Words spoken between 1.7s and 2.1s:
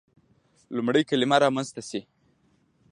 شي.